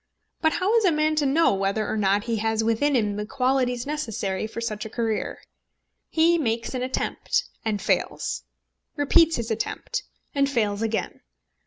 But 0.41 0.53
how 0.53 0.75
is 0.77 0.83
a 0.85 0.91
man 0.91 1.15
to 1.17 1.27
know 1.27 1.53
whether 1.53 1.87
or 1.87 1.95
not 1.95 2.23
he 2.23 2.37
has 2.37 2.63
within 2.63 2.95
him 2.95 3.17
the 3.17 3.25
qualities 3.27 3.85
necessary 3.85 4.47
for 4.47 4.59
such 4.59 4.83
a 4.83 4.89
career? 4.89 5.43
He 6.09 6.39
makes 6.39 6.73
an 6.73 6.81
attempt, 6.81 7.43
and 7.63 7.79
fails; 7.79 8.41
repeats 8.95 9.35
his 9.35 9.51
attempt, 9.51 10.01
and 10.33 10.49
fails 10.49 10.81
again! 10.81 11.21